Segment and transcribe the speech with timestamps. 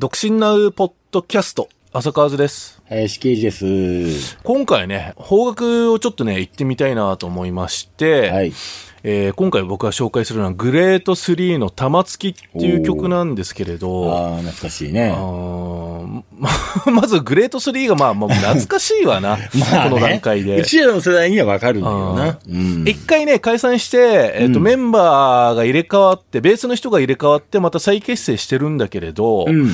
[0.00, 2.80] 独身なうポッドキャスト、浅川津です。
[2.88, 4.38] 林圭司です。
[4.42, 8.54] 今回ね、方角をちょっとね、行ってみたいなと思いまして、はい。
[9.02, 15.16] えー今回僕が紹介するのは、グレート3の玉突きっていう曲なんですけれど、ああ、懐かしいねあ。
[15.18, 16.48] ーま
[16.92, 20.64] まずグレート3がまあ、もう懐かしいわな、 まあねこの段階でう。
[20.64, 22.38] ちらの世代にはわかるんだよな。
[22.48, 22.84] うん。
[22.86, 29.72] 一回ね、解散して、えっ、と、うんメンバーが入れ替わって、ベースの人が入れ替わって、また再結成してるんだけれど、うん。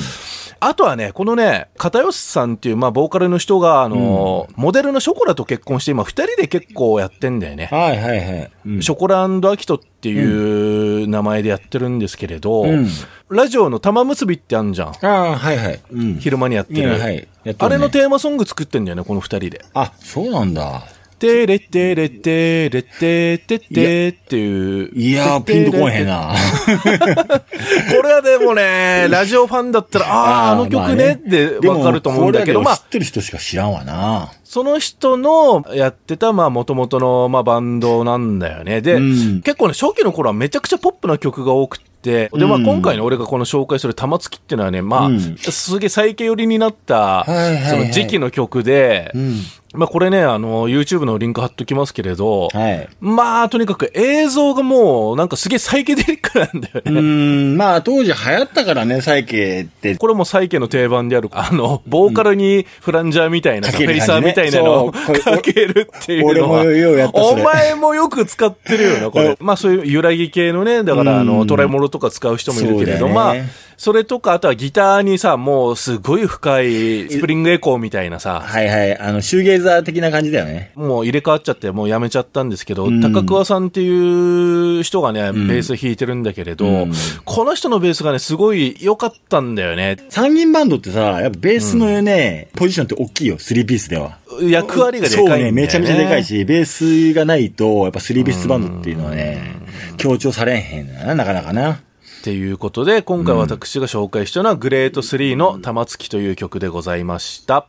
[0.59, 7.67] あとはね、このね、片吉さんっていう、まあ、ボーカルの人が、あの、モデルのショコラと結婚して、今、二人で結構やってんだよね。
[7.71, 8.51] はいはいはい。
[8.65, 12.87] うんショコラアキトっていう名前でやってるんですけれど、うん。
[13.29, 14.87] ラジオの玉結びってあんじゃん。
[14.89, 15.79] ああ、はいはい。
[15.91, 16.15] うん。
[16.17, 16.91] 昼間にやってる。
[16.99, 17.27] はい。
[17.43, 19.65] ねあれのテーマソング作ってんだよね、この二人で。
[19.73, 20.83] あ、そうなんだ。
[21.19, 24.91] てれてれてれてててっていう。
[24.93, 26.33] いやー、ピンとこんへんな。
[26.77, 34.31] これはでもね、 ラジオファンだったら、ああ、あの曲ねってわかると思うんだけど、まあ知、ってる人しか知らんわな。
[34.43, 38.81] その人のやってた、まあ、元々の、まあ、バンドなんだよね。
[38.81, 49.35] で、うん結構ね、初期の頃はめちゃくちゃポップな曲が多くて、で、まあ、うん今回ね、俺がこの紹介する玉突きっていうのはね、まあ、うんすげえ最近寄りになった、はいはいはいその時期の曲で、うん。
[49.77, 52.89] まあ、これね、あの、YouTube のリンク貼っときますけれど、はい。
[52.99, 57.01] まあ、とにかく映像がもう、なんかすげえサイケデリックなんだようね。
[57.01, 57.57] ん。
[57.57, 59.95] まあ、当時流行ったからね、サイケって。
[59.95, 66.63] これもサイケの定番である、あの、ボーカルにフランジャーみたいな、かフェイサーみたいなのをかけるっていう俺ものは。
[66.65, 69.37] ようやったお前もよく使ってるよな、これ。
[69.39, 73.35] まあそういう揺らぎ系のね、だからあうの、んトライモロとか使う人もいるけれど、ねまあ、
[73.77, 78.97] それとか、あとはギターにさ、もうすごい深いスプリングエコーみたいなさ、はいはい。
[78.97, 80.71] あの、シューゲーザー的な感じだよね。
[80.73, 86.91] もう入れ替わっちゃって、もうやめちゃったんですけど、うん高桑さんっていう人がね、んベース弾いてるんだけれど、うん
[87.23, 89.97] この人のベースがね、すごい良かったんだよね。
[90.09, 94.17] 三人バンドってさ、やっぱベースのね、ポジションって大きいよ、スリーピースでは。
[94.41, 95.29] 役割がでかいね。
[95.29, 99.55] そうね、めちゃめちゃでかいし、ベースがないと、やっぱスリーピースバンドっていうのはね、
[99.97, 101.81] 強調されへんな、なかなかな。
[102.27, 107.65] っていうことで、今回私が紹介したのは、グレート3の玉突きという曲でございました。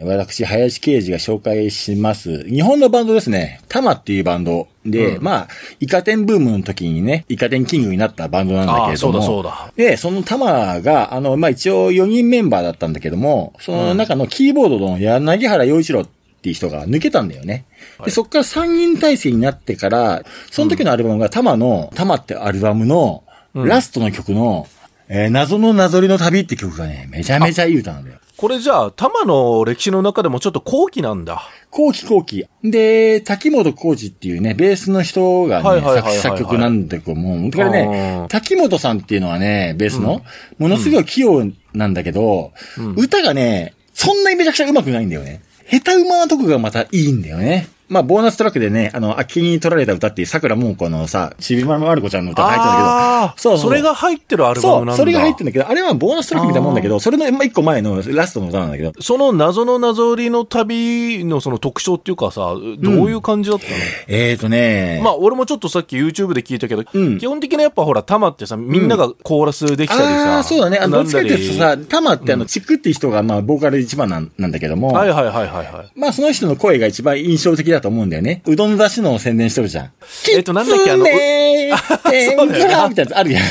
[0.00, 2.42] 私、林圭司が紹介します。
[2.48, 3.60] 日本のバンドですね。
[3.68, 8.96] タマっていうバンドで、うんまあ、イカ天ブームの時にね、イカ天キングになったバンドなんだけれども。
[8.96, 9.72] そうだそうだ。
[9.76, 16.06] で、そのタマが、あの、まあ、一応4人メンバーだったんだけども、その中のキーボードの柳原洋一郎っ
[16.42, 17.52] ていう人が抜けたんだよね。
[17.98, 23.22] はいで、そっから3人体制になってから、その時のアルバムがタマの、タマってアルバムの、
[23.54, 24.66] うんラストの曲の、
[25.08, 28.18] えー謎のなぞりの旅って曲がね、めちゃめちゃいい歌なんだよ。
[28.36, 31.42] これじゃあ、玉の歴史の中でもちょっと後期なんだ。
[31.70, 32.46] 後期後期。
[32.64, 40.22] で、滝本浩二っていうね、ベースの人がね、作作曲なんだけども、だからね滝本さんっていうのはね、ベースの、
[40.58, 45.42] ものすごい器用なんだけど、うん歌がね、そんなにめちゃくちゃ上手くないんだよね。
[45.70, 47.68] 下手馬なとこがまたいいんだよね。
[47.90, 53.70] まあ、ボーナストラックでね、あの、秋に取られた歌っていう桜桃子のさ、ちびまるまる子ちゃんの歌が入ってたんだけど、ああ、そうそう。
[53.70, 54.96] それが入ってるアルバそう、ムなんだ。
[54.96, 63.70] それが入ってるんだけど、あれはボーナストラックみたいなもんだけど、それのまあ一個前のラストの歌なんだけど、その謎のなぞりの旅のその特徴っていうかさ、どういう感じだったの、
[64.06, 67.18] えーとね、まあ、俺もちょっとさっき YouTube で聞いたけど、うん。
[67.18, 70.36] 基本的なやっぱほら、玉ってさ、みんながコーラスできたりさ。
[70.36, 70.78] ああ、そうだね。
[70.78, 75.92] あの、どっちかっていうとさ、タマってあの、チックっていう人が、まあ、ボーカル一番なんなんだけども、りはいはいはいはいはい。
[75.94, 78.42] まあ、その人の声が一番印象的だと思うんだよね。
[78.46, 79.92] うどん出しの宣伝してるじゃん。
[80.34, 83.42] えっとなんだっけあのみたいなやつあるやん。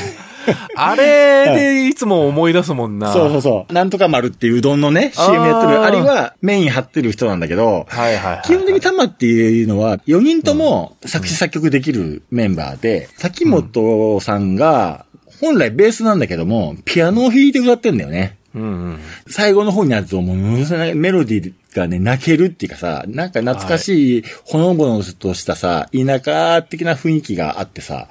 [0.76, 3.12] あれでいつも思い出すもんな。
[3.14, 3.74] そうそうそう。
[3.74, 5.84] なんとか丸っていううどんのね、CM やってる。
[5.84, 8.42] あれはメイン張ってる人なんだけど、はいはいはい。
[8.46, 15.06] 基本的にタマっていうのは、4人とも作詞作曲できるメンバーで、滝本さんが、
[15.42, 18.39] 本来ベースなんだけども、ピアノを弾いて歌ってんだよね。
[18.56, 19.00] うんうん。
[19.28, 28.08] 最後の方になると、もう、メロディーがね、泣けるっていうかさ、なんか懐かしい、ほのぼのとしたさ、田舎的な雰囲気があってさ、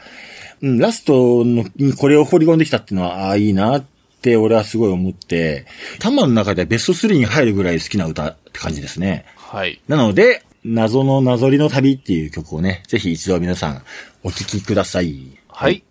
[0.61, 3.85] うん、ラストのにこれを掘り込んできたっていうのは、ああ、いいなっ
[4.23, 5.67] て俺はすごい思って、
[5.99, 9.25] タマの中ではベスト3に入るぐらい好きな歌って感じですね。
[9.37, 9.81] はい。
[9.89, 13.83] なので、謎のなぞりの旅っていう曲をね、ぜひ一度皆さん
[14.23, 15.39] お聴きください。
[15.49, 15.85] はい。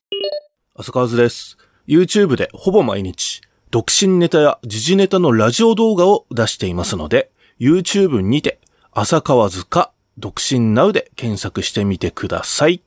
[0.75, 1.57] 浅川図です。
[1.87, 8.59] YouTube でほぼ毎日、独身ネタや時事ネタのラジオ動画を出していますので、YouTube にて、
[8.93, 12.81] 浅川塚、独身ナウで検索してみてください。